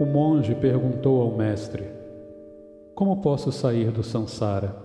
O 0.00 0.06
monge 0.06 0.54
perguntou 0.54 1.20
ao 1.22 1.36
mestre: 1.36 1.82
Como 2.94 3.20
posso 3.20 3.50
sair 3.50 3.90
do 3.90 4.04
samsara? 4.04 4.76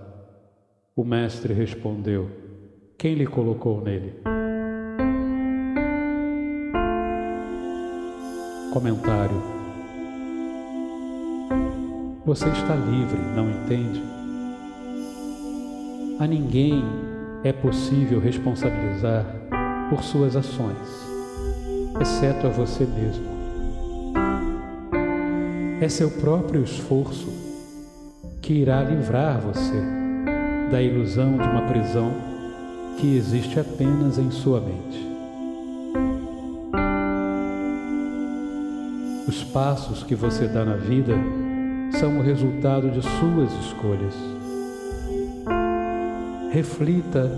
O 0.96 1.04
mestre 1.04 1.54
respondeu: 1.54 2.28
Quem 2.98 3.14
lhe 3.14 3.24
colocou 3.24 3.80
nele? 3.80 4.20
Comentário: 8.72 9.40
Você 12.26 12.48
está 12.48 12.74
livre, 12.74 13.20
não 13.36 13.48
entende? 13.48 14.02
A 16.18 16.26
ninguém 16.26 16.82
é 17.44 17.52
possível 17.52 18.18
responsabilizar 18.18 19.24
por 19.88 20.02
suas 20.02 20.34
ações, 20.34 21.06
exceto 22.00 22.48
a 22.48 22.50
você 22.50 22.84
mesmo. 22.84 23.33
É 25.84 25.88
seu 25.90 26.10
próprio 26.10 26.64
esforço 26.64 27.30
que 28.40 28.54
irá 28.54 28.82
livrar 28.82 29.38
você 29.38 29.82
da 30.70 30.80
ilusão 30.80 31.36
de 31.36 31.46
uma 31.46 31.60
prisão 31.66 32.10
que 32.96 33.14
existe 33.14 33.60
apenas 33.60 34.16
em 34.16 34.30
sua 34.30 34.62
mente. 34.62 35.06
Os 39.28 39.44
passos 39.44 40.02
que 40.02 40.14
você 40.14 40.48
dá 40.48 40.64
na 40.64 40.76
vida 40.76 41.12
são 42.00 42.18
o 42.18 42.22
resultado 42.22 42.90
de 42.90 43.02
suas 43.02 43.52
escolhas. 43.66 44.14
Reflita 46.50 47.30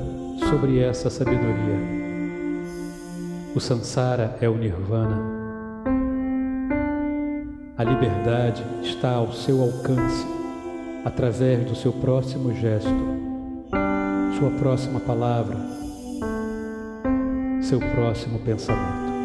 sobre 0.48 0.78
essa 0.78 1.10
sabedoria. 1.10 1.80
O 3.56 3.58
samsara 3.58 4.36
é 4.40 4.48
o 4.48 4.56
nirvana. 4.56 5.45
A 7.78 7.84
liberdade 7.84 8.64
está 8.82 9.10
ao 9.16 9.34
seu 9.34 9.60
alcance 9.60 10.26
através 11.04 11.62
do 11.66 11.74
seu 11.74 11.92
próximo 11.92 12.54
gesto, 12.54 12.88
sua 14.38 14.50
próxima 14.58 14.98
palavra, 14.98 15.58
seu 17.60 17.78
próximo 17.78 18.38
pensamento. 18.38 19.15